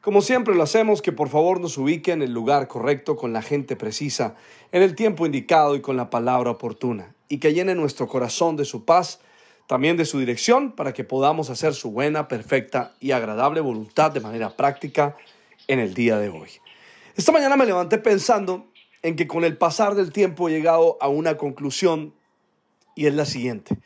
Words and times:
como 0.00 0.22
siempre 0.22 0.54
lo 0.54 0.62
hacemos, 0.62 1.02
que 1.02 1.12
por 1.12 1.28
favor 1.28 1.60
nos 1.60 1.76
ubique 1.76 2.12
en 2.12 2.22
el 2.22 2.32
lugar 2.32 2.68
correcto, 2.68 3.16
con 3.16 3.32
la 3.32 3.42
gente 3.42 3.74
precisa, 3.74 4.36
en 4.70 4.82
el 4.82 4.94
tiempo 4.94 5.26
indicado 5.26 5.74
y 5.74 5.80
con 5.80 5.96
la 5.96 6.08
palabra 6.08 6.52
oportuna, 6.52 7.14
y 7.28 7.38
que 7.38 7.52
llene 7.52 7.74
nuestro 7.74 8.06
corazón 8.06 8.56
de 8.56 8.64
su 8.64 8.84
paz, 8.84 9.20
también 9.66 9.96
de 9.96 10.04
su 10.04 10.18
dirección, 10.18 10.72
para 10.72 10.92
que 10.92 11.04
podamos 11.04 11.50
hacer 11.50 11.74
su 11.74 11.90
buena, 11.90 12.28
perfecta 12.28 12.94
y 13.00 13.10
agradable 13.10 13.60
voluntad 13.60 14.12
de 14.12 14.20
manera 14.20 14.56
práctica 14.56 15.16
en 15.66 15.80
el 15.80 15.94
día 15.94 16.18
de 16.18 16.28
hoy. 16.28 16.48
Esta 17.16 17.32
mañana 17.32 17.56
me 17.56 17.66
levanté 17.66 17.98
pensando 17.98 18.68
en 19.02 19.16
que 19.16 19.26
con 19.26 19.44
el 19.44 19.56
pasar 19.56 19.94
del 19.94 20.12
tiempo 20.12 20.48
he 20.48 20.52
llegado 20.52 20.96
a 21.00 21.08
una 21.08 21.36
conclusión 21.36 22.14
y 22.94 23.06
es 23.06 23.14
la 23.14 23.26
siguiente. 23.26 23.78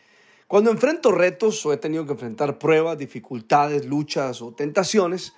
Cuando 0.46 0.70
enfrento 0.70 1.12
retos 1.12 1.64
o 1.64 1.72
he 1.72 1.78
tenido 1.78 2.04
que 2.04 2.12
enfrentar 2.12 2.58
pruebas, 2.58 2.98
dificultades, 2.98 3.86
luchas 3.86 4.42
o 4.42 4.52
tentaciones, 4.52 5.32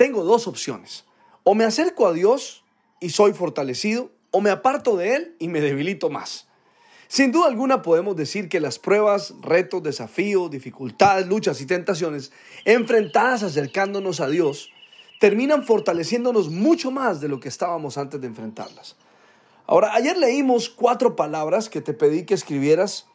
tengo 0.00 0.24
dos 0.24 0.46
opciones. 0.46 1.04
O 1.44 1.54
me 1.54 1.64
acerco 1.64 2.06
a 2.06 2.14
Dios 2.14 2.64
y 3.00 3.10
soy 3.10 3.34
fortalecido, 3.34 4.10
o 4.30 4.40
me 4.40 4.48
aparto 4.48 4.96
de 4.96 5.14
Él 5.14 5.36
y 5.38 5.48
me 5.48 5.60
debilito 5.60 6.08
más. 6.08 6.48
Sin 7.06 7.32
duda 7.32 7.48
alguna 7.48 7.82
podemos 7.82 8.16
decir 8.16 8.48
que 8.48 8.60
las 8.60 8.78
pruebas, 8.78 9.34
retos, 9.42 9.82
desafíos, 9.82 10.50
dificultades, 10.50 11.26
luchas 11.26 11.60
y 11.60 11.66
tentaciones 11.66 12.32
enfrentadas 12.64 13.42
acercándonos 13.42 14.20
a 14.20 14.28
Dios 14.30 14.70
terminan 15.20 15.64
fortaleciéndonos 15.64 16.48
mucho 16.48 16.90
más 16.90 17.20
de 17.20 17.28
lo 17.28 17.38
que 17.38 17.50
estábamos 17.50 17.98
antes 17.98 18.22
de 18.22 18.26
enfrentarlas. 18.26 18.96
Ahora, 19.66 19.92
ayer 19.92 20.16
leímos 20.16 20.70
cuatro 20.70 21.14
palabras 21.14 21.68
que 21.68 21.82
te 21.82 21.92
pedí 21.92 22.24
que 22.24 22.32
escribieras 22.32 23.06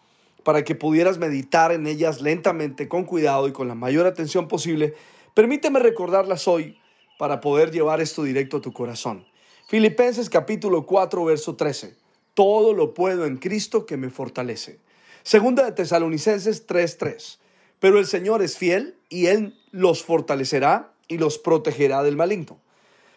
para 0.43 0.63
que 0.63 0.75
pudieras 0.75 1.17
meditar 1.17 1.71
en 1.71 1.87
ellas 1.87 2.21
lentamente, 2.21 2.87
con 2.87 3.05
cuidado 3.05 3.47
y 3.47 3.53
con 3.53 3.67
la 3.67 3.73
mayor 3.73 4.05
atención 4.05 4.47
posible 4.47 4.93
Permíteme 5.35 5.79
recordarlas 5.79 6.47
hoy 6.47 6.77
para 7.19 7.41
poder 7.41 7.69
llevar 7.69 7.99
esto 7.99 8.23
directo 8.23 8.55
a 8.55 8.61
tu 8.61 8.71
corazón. 8.71 9.27
Filipenses 9.67 10.29
capítulo 10.29 10.85
4, 10.85 11.25
verso 11.25 11.57
13. 11.57 11.97
Todo 12.33 12.71
lo 12.71 12.93
puedo 12.93 13.25
en 13.25 13.35
Cristo 13.35 13.85
que 13.85 13.97
me 13.97 14.09
fortalece. 14.09 14.79
Segunda 15.23 15.65
de 15.65 15.73
Tesalonicenses 15.73 16.65
3:3. 16.65 17.39
Pero 17.81 17.99
el 17.99 18.05
Señor 18.05 18.41
es 18.41 18.57
fiel 18.57 18.95
y 19.09 19.25
Él 19.25 19.59
los 19.71 20.03
fortalecerá 20.03 20.93
y 21.09 21.17
los 21.17 21.37
protegerá 21.37 22.01
del 22.01 22.15
maligno. 22.15 22.57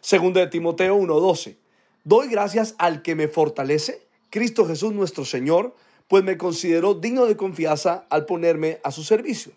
Segunda 0.00 0.40
de 0.40 0.48
Timoteo 0.48 0.96
1:12. 0.96 1.56
Doy 2.02 2.26
gracias 2.26 2.74
al 2.78 3.02
que 3.02 3.14
me 3.14 3.28
fortalece, 3.28 4.02
Cristo 4.30 4.66
Jesús 4.66 4.92
nuestro 4.92 5.24
Señor, 5.24 5.76
pues 6.08 6.24
me 6.24 6.36
consideró 6.36 6.94
digno 6.94 7.26
de 7.26 7.36
confianza 7.36 8.06
al 8.10 8.26
ponerme 8.26 8.80
a 8.82 8.90
su 8.90 9.04
servicio. 9.04 9.52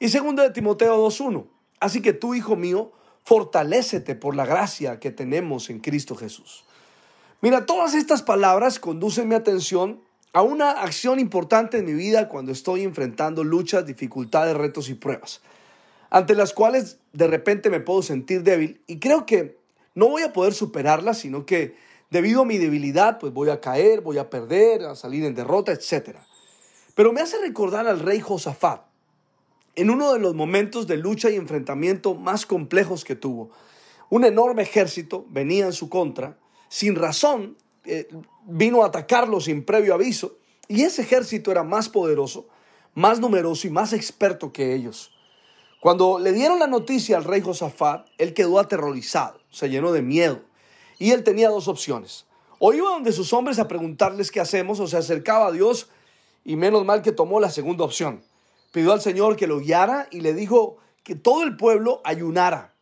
Y 0.00 0.08
segunda 0.08 0.42
de 0.42 0.50
Timoteo 0.50 0.96
2:1. 0.96 1.61
Así 1.82 2.00
que 2.00 2.12
tú, 2.12 2.32
hijo 2.36 2.54
mío, 2.54 2.92
fortalécete 3.24 4.14
por 4.14 4.36
la 4.36 4.46
gracia 4.46 5.00
que 5.00 5.10
tenemos 5.10 5.68
en 5.68 5.80
Cristo 5.80 6.14
Jesús. 6.14 6.62
Mira, 7.40 7.66
todas 7.66 7.94
estas 7.94 8.22
palabras 8.22 8.78
conducen 8.78 9.28
mi 9.28 9.34
atención 9.34 10.00
a 10.32 10.42
una 10.42 10.70
acción 10.70 11.18
importante 11.18 11.78
en 11.78 11.86
mi 11.86 11.92
vida 11.92 12.28
cuando 12.28 12.52
estoy 12.52 12.84
enfrentando 12.84 13.42
luchas, 13.42 13.84
dificultades, 13.84 14.56
retos 14.56 14.90
y 14.90 14.94
pruebas, 14.94 15.40
ante 16.08 16.36
las 16.36 16.52
cuales 16.52 17.00
de 17.12 17.26
repente 17.26 17.68
me 17.68 17.80
puedo 17.80 18.00
sentir 18.02 18.44
débil 18.44 18.80
y 18.86 19.00
creo 19.00 19.26
que 19.26 19.58
no 19.96 20.06
voy 20.06 20.22
a 20.22 20.32
poder 20.32 20.54
superarlas, 20.54 21.18
sino 21.18 21.46
que 21.46 21.74
debido 22.10 22.42
a 22.42 22.44
mi 22.44 22.58
debilidad, 22.58 23.18
pues 23.18 23.32
voy 23.32 23.50
a 23.50 23.60
caer, 23.60 24.02
voy 24.02 24.18
a 24.18 24.30
perder, 24.30 24.84
a 24.84 24.94
salir 24.94 25.24
en 25.24 25.34
derrota, 25.34 25.72
etc. 25.72 26.16
Pero 26.94 27.12
me 27.12 27.22
hace 27.22 27.38
recordar 27.40 27.88
al 27.88 27.98
rey 27.98 28.20
Josafat, 28.20 28.91
en 29.74 29.90
uno 29.90 30.12
de 30.12 30.18
los 30.18 30.34
momentos 30.34 30.86
de 30.86 30.96
lucha 30.96 31.30
y 31.30 31.36
enfrentamiento 31.36 32.14
más 32.14 32.44
complejos 32.44 33.04
que 33.04 33.16
tuvo. 33.16 33.50
Un 34.10 34.24
enorme 34.24 34.62
ejército 34.62 35.24
venía 35.30 35.64
en 35.64 35.72
su 35.72 35.88
contra, 35.88 36.36
sin 36.68 36.94
razón, 36.94 37.56
eh, 37.84 38.08
vino 38.46 38.82
a 38.82 38.88
atacarlo 38.88 39.40
sin 39.40 39.64
previo 39.64 39.94
aviso, 39.94 40.36
y 40.68 40.82
ese 40.82 41.02
ejército 41.02 41.50
era 41.50 41.62
más 41.62 41.88
poderoso, 41.88 42.46
más 42.94 43.20
numeroso 43.20 43.66
y 43.66 43.70
más 43.70 43.92
experto 43.92 44.52
que 44.52 44.74
ellos. 44.74 45.12
Cuando 45.80 46.18
le 46.18 46.32
dieron 46.32 46.58
la 46.58 46.66
noticia 46.66 47.16
al 47.16 47.24
rey 47.24 47.40
Josafat, 47.40 48.06
él 48.18 48.34
quedó 48.34 48.58
aterrorizado, 48.58 49.40
se 49.50 49.70
llenó 49.70 49.92
de 49.92 50.02
miedo, 50.02 50.42
y 50.98 51.10
él 51.12 51.24
tenía 51.24 51.48
dos 51.48 51.66
opciones. 51.66 52.26
O 52.58 52.72
iba 52.72 52.90
donde 52.90 53.12
sus 53.12 53.32
hombres 53.32 53.58
a 53.58 53.66
preguntarles 53.66 54.30
qué 54.30 54.40
hacemos, 54.40 54.78
o 54.78 54.86
se 54.86 54.98
acercaba 54.98 55.46
a 55.46 55.52
Dios, 55.52 55.88
y 56.44 56.56
menos 56.56 56.84
mal 56.84 57.02
que 57.02 57.12
tomó 57.12 57.40
la 57.40 57.50
segunda 57.50 57.84
opción 57.84 58.22
pidió 58.72 58.92
al 58.92 59.00
Señor 59.00 59.36
que 59.36 59.46
lo 59.46 59.60
guiara 59.60 60.08
y 60.10 60.20
le 60.20 60.34
dijo 60.34 60.78
que 61.04 61.14
todo 61.14 61.44
el 61.44 61.56
pueblo 61.56 62.00
ayunara. 62.04 62.74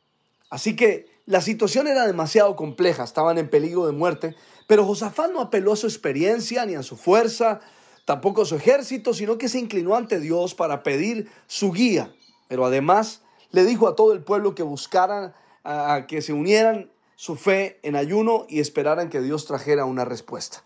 Así 0.48 0.74
que 0.74 1.06
la 1.26 1.40
situación 1.40 1.86
era 1.86 2.06
demasiado 2.06 2.56
compleja, 2.56 3.04
estaban 3.04 3.38
en 3.38 3.50
peligro 3.50 3.86
de 3.86 3.92
muerte, 3.92 4.34
pero 4.66 4.86
Josafat 4.86 5.30
no 5.32 5.40
apeló 5.40 5.74
a 5.74 5.76
su 5.76 5.86
experiencia 5.86 6.64
ni 6.64 6.74
a 6.74 6.82
su 6.82 6.96
fuerza, 6.96 7.60
tampoco 8.04 8.42
a 8.42 8.46
su 8.46 8.56
ejército, 8.56 9.14
sino 9.14 9.38
que 9.38 9.48
se 9.48 9.58
inclinó 9.58 9.94
ante 9.94 10.18
Dios 10.18 10.54
para 10.54 10.82
pedir 10.82 11.28
su 11.46 11.72
guía. 11.72 12.12
Pero 12.48 12.64
además 12.64 13.22
le 13.50 13.64
dijo 13.64 13.86
a 13.86 13.94
todo 13.94 14.12
el 14.12 14.22
pueblo 14.22 14.54
que 14.54 14.62
buscaran, 14.62 15.34
que 16.08 16.22
se 16.22 16.32
unieran 16.32 16.90
su 17.16 17.36
fe 17.36 17.78
en 17.82 17.96
ayuno 17.96 18.46
y 18.48 18.60
esperaran 18.60 19.10
que 19.10 19.20
Dios 19.20 19.44
trajera 19.44 19.84
una 19.84 20.04
respuesta. 20.04 20.64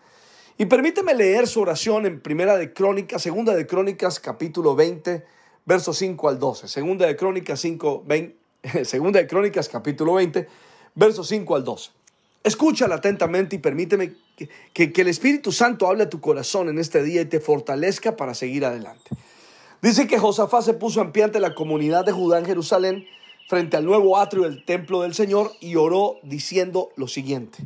Y 0.56 0.66
permíteme 0.66 1.14
leer 1.14 1.48
su 1.48 1.60
oración 1.60 2.06
en 2.06 2.20
Primera 2.20 2.56
de 2.56 2.72
Crónicas, 2.72 3.20
Segunda 3.20 3.56
de 3.56 3.66
Crónicas, 3.66 4.20
capítulo 4.20 4.76
20, 4.76 5.24
versos 5.64 5.98
5 5.98 6.28
al 6.28 6.38
12. 6.38 6.68
Segunda 6.68 7.06
de 7.06 7.16
Crónicas 7.16 7.58
5, 7.58 8.04
Segunda 8.84 9.18
de 9.18 9.26
Crónicas, 9.26 9.68
capítulo 9.68 10.14
20, 10.14 10.46
versos 10.94 11.26
5 11.26 11.56
al 11.56 11.64
12. 11.64 11.90
Escúchala 12.44 12.94
atentamente 12.96 13.56
y 13.56 13.58
permíteme 13.58 14.12
que, 14.72 14.92
que 14.92 15.00
el 15.00 15.08
Espíritu 15.08 15.50
Santo 15.50 15.88
hable 15.88 16.04
a 16.04 16.10
tu 16.10 16.20
corazón 16.20 16.68
en 16.68 16.78
este 16.78 17.02
día 17.02 17.22
y 17.22 17.26
te 17.26 17.40
fortalezca 17.40 18.14
para 18.14 18.32
seguir 18.32 18.64
adelante. 18.64 19.10
Dice 19.82 20.06
que 20.06 20.20
Josafá 20.20 20.62
se 20.62 20.74
puso 20.74 21.00
en 21.00 21.10
pie 21.10 21.24
ante 21.24 21.40
la 21.40 21.56
comunidad 21.56 22.04
de 22.04 22.12
Judá 22.12 22.38
en 22.38 22.46
Jerusalén 22.46 23.06
frente 23.48 23.76
al 23.76 23.84
nuevo 23.84 24.18
atrio 24.18 24.44
del 24.44 24.64
templo 24.64 25.02
del 25.02 25.14
Señor 25.14 25.50
y 25.58 25.74
oró 25.74 26.18
diciendo 26.22 26.90
lo 26.94 27.08
siguiente. 27.08 27.58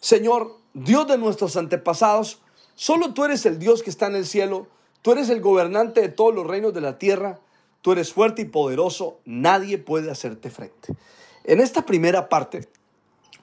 Señor, 0.00 0.58
Dios 0.84 1.08
de 1.08 1.18
nuestros 1.18 1.56
antepasados, 1.56 2.40
solo 2.76 3.12
tú 3.12 3.24
eres 3.24 3.44
el 3.46 3.58
Dios 3.58 3.82
que 3.82 3.90
está 3.90 4.06
en 4.06 4.14
el 4.14 4.26
cielo, 4.26 4.68
tú 5.02 5.10
eres 5.10 5.28
el 5.28 5.40
gobernante 5.40 6.00
de 6.00 6.08
todos 6.08 6.32
los 6.32 6.46
reinos 6.46 6.72
de 6.72 6.80
la 6.80 6.98
tierra, 6.98 7.40
tú 7.82 7.90
eres 7.90 8.12
fuerte 8.12 8.42
y 8.42 8.44
poderoso, 8.44 9.18
nadie 9.24 9.78
puede 9.78 10.10
hacerte 10.10 10.50
frente. 10.50 10.94
En 11.42 11.60
esta 11.60 11.84
primera 11.84 12.28
parte, 12.28 12.68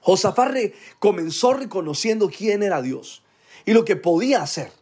Josafat 0.00 0.56
comenzó 0.98 1.52
reconociendo 1.52 2.30
quién 2.30 2.62
era 2.62 2.80
Dios 2.80 3.22
y 3.66 3.74
lo 3.74 3.84
que 3.84 3.96
podía 3.96 4.40
hacer. 4.40 4.72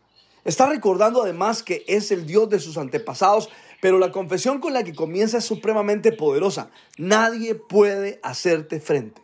Está 0.44 0.68
recordando 0.68 1.22
además 1.22 1.64
que 1.64 1.84
es 1.88 2.12
el 2.12 2.24
Dios 2.24 2.50
de 2.50 2.60
sus 2.60 2.78
antepasados, 2.78 3.48
pero 3.80 3.98
la 3.98 4.12
confesión 4.12 4.60
con 4.60 4.74
la 4.74 4.84
que 4.84 4.94
comienza 4.94 5.38
es 5.38 5.44
supremamente 5.44 6.12
poderosa. 6.12 6.70
Nadie 6.98 7.56
puede 7.56 8.20
hacerte 8.22 8.78
frente. 8.78 9.23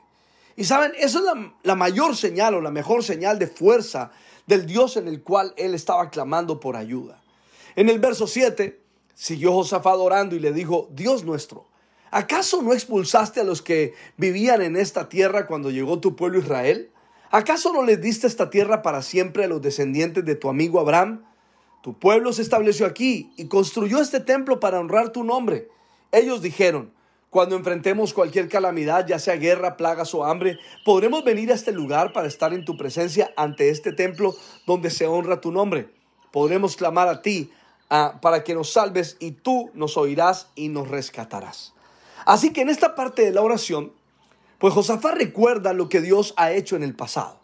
Y 0.61 0.65
saben, 0.65 0.93
esa 0.99 1.21
es 1.21 1.25
la, 1.63 1.75
mayor 1.75 2.15
señal 2.15 2.53
o 2.53 2.61
la 2.61 2.71
mejor 2.71 3.03
señal 3.03 3.39
de 3.39 3.47
fuerza 3.47 4.11
del 4.47 4.67
Dios 4.67 4.99
en 4.99 5.09
el 5.09 5.23
cual 5.23 5.55
él 5.57 5.73
estaba 5.73 6.11
clamando 6.11 6.61
por 6.61 6.77
ayuda. 6.77 7.23
En 7.77 7.89
el 7.89 7.99
verso 7.99 8.27
7, 8.27 8.79
siguió 9.15 9.55
Josafat 9.55 9.97
orando 9.97 10.37
y 10.37 10.39
le 10.39 10.53
dijo, 10.53 10.91
Dios 10.93 11.25
nuestro, 11.25 11.67
¿acaso 12.11 12.61
no 12.61 12.75
expulsaste 12.75 13.41
a 13.41 13.45
los 13.45 13.63
que 13.63 13.95
vivían 14.19 14.61
en 14.61 14.77
esta 14.77 15.09
tierra 15.09 15.47
cuando 15.47 15.71
llegó 15.71 15.99
tu 15.99 16.15
pueblo 16.15 16.41
Israel? 16.41 16.91
¿Acaso 17.31 17.73
no 17.73 17.83
les 17.83 17.99
diste 18.03 18.27
esta 18.27 18.51
tierra 18.51 18.83
para 18.83 19.01
siempre 19.01 19.45
a 19.45 19.49
los 19.49 19.63
descendientes 19.63 20.27
de 20.27 20.35
tu 20.35 20.51
amigo 20.51 20.79
Abraham? 20.79 21.25
Tu 21.83 21.99
pueblo 21.99 22.35
se 22.35 22.43
estableció 22.43 22.85
aquí 22.85 23.33
y 23.39 23.47
construyó 23.47 23.99
este 23.99 24.21
templo 24.21 24.61
para 24.61 24.79
honrar 24.79 25.09
tu 25.09 25.25
nombre. 25.25 25.71
Ellos 26.13 26.43
dijeron, 26.43 26.93
cuando 27.31 27.57
enfrentemos 27.57 28.13
cualquier 28.13 28.49
calamidad, 28.49 29.07
ya 29.07 29.19
sea 29.19 29.37
guerra, 29.37 29.77
plagas 29.77 30.13
o 30.15 30.25
hambre, 30.25 30.59
podremos 30.85 31.25
venir 31.25 31.53
a 31.53 31.55
este 31.55 31.71
lugar 31.73 32.13
para 32.13 32.27
estar 32.27 32.53
en 32.53 32.65
tu 32.65 32.77
presencia 32.77 33.33
ante 33.37 33.71
este 33.71 33.93
templo 33.93 34.35
donde 34.67 34.91
se 34.91 35.07
honra 35.07 35.41
tu 35.41 35.53
nombre. 35.53 35.89
Podremos 36.33 36.77
clamar 36.77 37.09
a 37.09 37.23
ti 37.23 37.53
para 37.89 38.45
que 38.45 38.55
nos 38.55 38.73
salves 38.73 39.17
y 39.21 39.31
tú 39.31 39.71
nos 39.75 39.97
oirás 39.97 40.49
y 40.55 40.69
nos 40.69 40.89
rescatarás. 40.89 41.73
Así 42.27 42.53
que 42.53 42.61
en 42.61 42.69
esta 42.69 42.95
parte 42.95 43.23
de 43.23 43.33
la 43.33 43.43
oración, 43.43 43.93
Pues 44.61 44.75
Josafat 44.75 45.15
recuerda 45.15 45.73
lo 45.73 45.89
que 45.89 46.03
Dios 46.03 46.35
ha 46.37 46.53
hecho 46.53 46.77
en 46.77 46.83
el 46.83 46.95
pasado. 46.95 47.41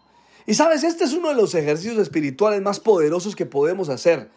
Y 0.46 0.52
sabes, 0.52 0.84
este 0.84 1.04
es 1.04 1.14
uno 1.14 1.30
de 1.30 1.34
los 1.34 1.54
ejercicios 1.54 1.96
espirituales 1.96 2.60
más 2.60 2.78
poderosos 2.78 3.34
que 3.34 3.46
podemos 3.46 3.88
hacer. 3.88 4.30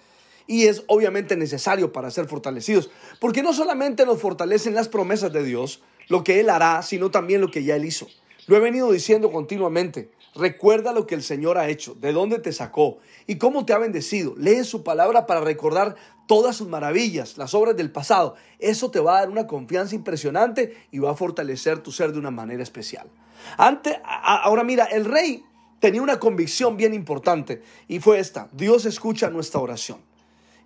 Y 0.49 0.65
es 0.65 0.83
obviamente 0.87 1.37
necesario 1.37 1.93
para 1.93 2.09
ser 2.09 2.27
fortalecidos. 2.27 2.89
Porque 3.19 3.43
no 3.43 3.53
solamente 3.53 4.03
nos 4.03 4.19
fortalecen 4.19 4.73
las 4.73 4.89
promesas 4.89 5.31
de 5.31 5.43
Dios, 5.43 5.83
lo 6.07 6.23
que 6.23 6.39
Él 6.39 6.49
hará, 6.49 6.81
sino 6.81 7.11
también 7.11 7.39
lo 7.39 7.51
que 7.51 7.63
ya 7.63 7.75
Él 7.75 7.85
hizo. 7.85 8.07
Lo 8.47 8.57
he 8.57 8.59
venido 8.59 8.91
diciendo 8.91 9.31
continuamente. 9.31 10.09
Recuerda 10.33 10.91
lo 10.91 11.05
que 11.05 11.13
el 11.13 11.21
Señor 11.21 11.59
ha 11.59 11.69
hecho, 11.69 11.93
de 11.93 12.13
dónde 12.13 12.39
te 12.39 12.51
sacó 12.51 12.97
y 13.27 13.37
cómo 13.37 13.63
te 13.63 13.73
ha 13.73 13.77
bendecido. 13.77 14.33
Lee 14.37 14.63
su 14.63 14.83
palabra 14.83 15.27
para 15.27 15.41
recordar 15.41 15.95
todas 16.27 16.55
sus 16.55 16.67
maravillas, 16.67 17.37
las 17.37 17.53
obras 17.53 17.75
del 17.75 17.91
pasado. 17.91 18.33
Eso 18.57 18.89
te 18.89 18.99
va 18.99 19.17
a 19.17 19.19
dar 19.19 19.29
una 19.29 19.45
confianza 19.45 19.93
impresionante 19.93 20.75
y 20.89 20.97
va 20.97 21.11
a 21.11 21.15
fortalecer 21.15 21.79
tu 21.79 21.91
ser 21.91 22.11
de 22.11 22.17
una 22.17 22.31
manera 22.31 22.63
especial. 22.63 23.07
ahora 23.55 24.63
mira, 24.63 24.85
el 24.85 25.05
rey 25.05 25.43
tenía 25.79 26.01
una 26.01 26.19
convicción 26.19 26.75
bien 26.75 26.95
importante 26.95 27.61
y 27.87 27.99
fue 27.99 28.17
esta. 28.17 28.49
Dios 28.51 28.85
escucha 28.85 29.29
nuestra 29.29 29.59
oración. 29.59 30.08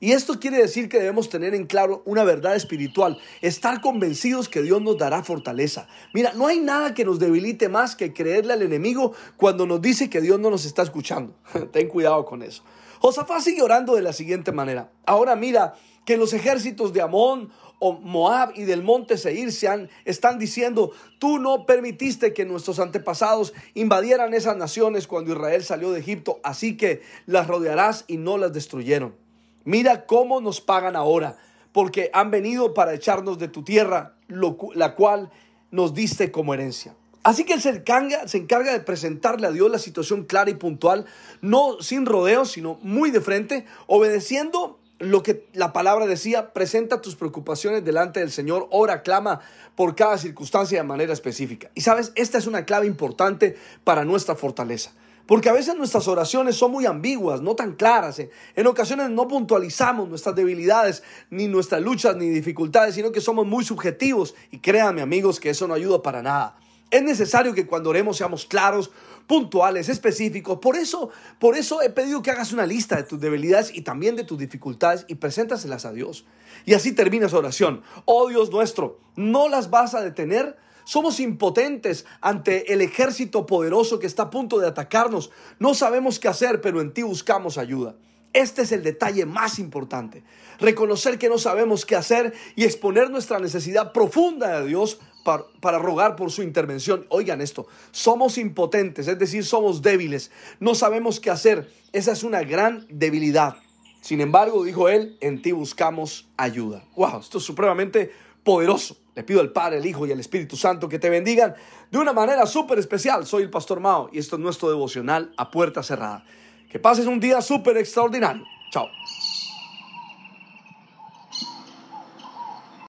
Y 0.04 0.12
esto 0.12 0.38
quiere 0.38 0.58
decir 0.58 0.90
que 0.90 1.00
debemos 1.00 1.30
tener 1.30 1.56
en 1.56 1.66
claro 1.66 2.04
una 2.06 2.26
verdad 2.26 2.58
espiritual, 2.58 3.20
estar 3.42 3.80
convencidos 3.80 4.50
que 4.50 4.62
Dios 4.62 4.82
nos 4.82 4.98
dará 4.98 5.24
fortaleza. 5.24 5.88
Mira, 6.14 6.34
no 6.34 6.48
hay 6.48 6.60
nada 6.60 6.94
que 6.94 7.06
nos 7.06 7.20
debilite 7.20 7.70
más 7.70 7.96
que 7.96 8.12
creerle 8.12 8.52
al 8.52 8.64
enemigo 8.64 9.14
cuando 9.38 9.66
nos 9.66 9.82
dice 9.82 10.10
que 10.10 10.20
Dios 10.20 10.42
no 10.42 10.50
nos 10.50 10.66
está 10.66 10.82
escuchando. 10.82 11.34
Ten 11.72 11.88
cuidado 11.88 12.26
con 12.26 12.44
eso. 12.44 12.66
Josafat 13.00 13.40
sigue 13.40 13.62
orando 13.62 13.96
de 13.96 14.02
la 14.02 14.12
siguiente 14.12 14.52
manera. 14.52 14.92
Ahora 15.06 15.38
mira 15.38 15.76
que 16.04 16.18
los 16.18 16.34
ejércitos 16.34 16.92
de 16.92 17.02
Amón 17.02 17.54
o 17.80 17.94
Moab 17.94 18.52
y 18.56 18.64
del 18.64 18.84
monte 18.84 19.18
Seir 19.18 19.54
se 19.54 19.70
han, 19.70 19.90
están 20.04 20.38
diciendo, 20.38 20.92
tú 21.18 21.40
no 21.40 21.66
permitiste 21.66 22.34
que 22.34 22.44
nuestros 22.44 22.80
antepasados 22.80 23.54
invadieran 23.74 24.34
esas 24.34 24.58
naciones 24.58 25.08
cuando 25.08 25.32
Israel 25.32 25.64
salió 25.64 25.94
de 25.94 26.02
Egipto, 26.02 26.42
así 26.44 26.76
que 26.76 27.04
las 27.26 27.48
rodearás 27.48 28.04
y 28.10 28.18
no 28.18 28.38
las 28.38 28.52
destruyeron. 28.52 29.23
Mira 29.65 30.06
cómo 30.06 30.42
nos 30.42 30.62
pagan 30.62 30.95
ahora, 30.95 31.38
porque 31.71 32.10
han 32.13 32.31
venido 32.31 32.74
para 32.74 32.94
echarnos 32.94 33.39
de 33.39 33.48
tu 33.48 33.63
tierra, 33.63 34.15
la 34.27 34.95
cual 34.95 35.31
nos 35.71 35.94
diste 35.94 36.31
como 36.31 36.54
herencia. 36.54 36.95
Así 37.24 37.45
que 37.45 37.54
él 37.54 37.62
se 37.62 37.83
se 38.25 38.38
encarga 38.38 38.74
de 38.74 38.80
presentarle 38.81 39.48
a 39.48 39.51
Dios 39.51 39.71
la 39.71 39.80
situación 39.80 40.25
clara 40.25 40.50
y 40.50 40.56
puntual, 40.56 41.06
no 41.42 41.81
sin 41.81 42.06
rodeos, 42.06 42.51
sino 42.51 42.77
muy 42.81 43.12
de 43.12 43.21
frente, 43.21 43.65
obedeciendo 43.88 44.80
lo 45.00 45.24
que 45.24 45.48
la 45.54 45.74
palabra 45.74 46.06
decía, 46.06 46.54
presenta 46.54 47.01
tus 47.01 47.16
preocupaciones 47.16 47.83
delante 47.83 48.19
del 48.19 48.31
Señor, 48.31 48.68
ora, 48.71 49.01
clama 49.04 49.42
por 49.75 49.95
cada 49.95 50.18
circunstancia 50.18 50.77
de 50.77 50.88
manera 50.88 51.13
específica. 51.13 51.69
Y 51.75 51.81
sabes, 51.81 52.12
esta 52.16 52.38
es 52.38 52.48
una 52.48 52.66
clave 52.66 52.88
importante 52.88 53.57
para 53.83 54.06
nuestra 54.06 54.36
fortaleza. 54.36 54.92
Porque 55.25 55.50
a 55.50 55.54
veces 55.54 55.75
nuestras 55.78 56.08
oraciones 56.08 56.56
son 56.56 56.72
muy 56.72 56.86
ambiguas, 56.86 57.42
no 57.42 57.56
tan 57.56 57.74
claras. 57.74 58.22
En 58.56 58.68
ocasiones 58.68 59.10
no 59.10 59.28
puntualizamos 59.28 60.10
nuestras 60.10 60.36
debilidades, 60.36 61.02
ni 61.30 61.48
nuestras 61.48 61.81
luchas, 61.81 62.16
ni 62.18 62.30
dificultades, 62.30 62.96
sino 62.96 63.12
que 63.12 63.22
somos 63.22 63.48
muy 63.48 63.64
subjetivos. 63.64 64.36
Y 64.52 64.60
créanme 64.60 65.02
amigos 65.02 65.40
que 65.40 65.50
eso 65.50 65.68
no 65.68 65.74
ayuda 65.74 66.02
para 66.02 66.22
nada. 66.22 66.58
Es 66.92 67.02
necesario 67.02 67.54
que 67.54 67.66
cuando 67.66 67.90
oremos 67.90 68.18
seamos 68.18 68.46
claros, 68.46 68.92
puntuales, 69.25 69.90
específicos. 69.90 70.60
Por 70.60 70.75
eso, 70.75 71.10
por 71.40 71.58
eso 71.58 71.81
he 71.81 71.90
pedido 71.90 72.22
que 72.22 72.31
hagas 72.31 72.52
una 72.52 72.66
lista 72.66 72.98
de 72.98 73.04
tus 73.04 73.19
debilidades 73.19 73.74
y 73.74 73.81
también 73.81 74.16
de 74.16 74.24
tus 74.24 74.38
dificultades 74.38 75.06
y 75.08 75.16
preséntaselas 75.16 75.86
a 75.86 75.94
Dios. 75.94 76.26
Y 76.66 76.74
así 76.74 76.92
termina 76.92 77.30
su 77.30 77.38
oración. 77.38 77.81
Oh 78.06 78.28
Dios 78.28 78.52
nuestro, 78.52 79.00
no 79.16 79.50
las 79.50 79.69
vas 79.69 79.96
a 79.96 80.02
detener 80.02 80.58
somos 80.83 81.19
impotentes 81.19 82.06
ante 82.21 82.74
el 82.74 82.81
ejército 82.81 83.45
poderoso 83.45 84.00
que 84.00 84.07
está 84.07 84.24
a 84.24 84.30
punto 84.30 84.59
de 84.59 84.68
atacarnos. 84.68 85.31
No 85.59 85.74
sabemos 85.74 86.19
qué 86.19 86.27
hacer, 86.27 86.62
pero 86.62 86.81
en 86.81 86.94
ti 86.94 87.03
buscamos 87.03 87.57
ayuda. 87.57 87.95
Este 88.33 88.63
es 88.63 88.71
el 88.71 88.83
detalle 88.83 89.25
más 89.25 89.59
importante. 89.59 90.24
Reconocer 90.59 91.19
que 91.19 91.30
no 91.30 91.38
sabemos 91.38 91.85
qué 91.85 91.95
hacer 91.95 92.33
y 92.56 92.63
exponer 92.63 93.12
nuestra 93.12 93.39
necesidad 93.39 93.91
profunda 93.91 94.59
de 94.59 94.68
Dios 94.68 95.00
para, 95.24 95.77
rogar 95.77 96.15
por 96.15 96.31
su 96.31 96.41
intervención. 96.41 97.06
Oigan 97.09 97.41
esto, 97.41 97.68
somos 97.91 98.38
impotentes, 98.38 99.07
es 99.07 99.19
decir, 99.19 99.45
somos 99.45 99.81
débiles. 99.81 100.31
No 100.59 100.74
sabemos 100.74 101.19
qué 101.19 101.30
hacer. 101.30 101.71
Esa 101.94 102.12
es 102.12 102.24
una 102.24 102.44
gran 102.44 102.85
debilidad. 102.89 103.56
Sin 104.01 104.19
embargo, 104.19 104.63
dijo 104.63 104.89
él, 104.89 105.18
en 105.21 105.41
ti 105.41 105.51
buscamos 105.51 106.27
ayuda. 106.35 106.83
Wow, 106.95 107.19
esto 107.19 107.38
es 107.38 107.44
supremamente 107.44 108.12
poderoso. 108.44 108.97
Le 109.15 109.24
pido 109.24 109.42
al 109.42 109.51
Padre, 109.51 109.77
el 109.77 109.86
Hijo 109.86 110.07
y 110.07 110.12
al 110.12 110.19
Espíritu 110.19 110.57
Santo 110.57 110.89
que 110.89 111.00
te 111.00 111.10
bendigan 111.10 111.54
de 111.92 111.98
una 111.98 112.13
manera 112.13 112.45
súper 112.45 112.80
especial. 112.80 113.25
Soy 113.25 113.44
el 113.44 113.50
Pastor 113.50 113.80
Mao 113.80 114.10
y 114.12 114.19
esto 114.19 114.38
es 114.38 114.42
nuestro 114.42 114.69
devocional 114.69 115.31
a 115.38 115.51
puerta 115.51 115.83
cerrada. 115.83 116.25
Que 116.69 116.80
pases 116.80 117.06
un 117.06 117.19
día 117.19 117.42
súper 117.42 117.77
extraordinario. 117.77 118.44
Chao. 118.71 118.88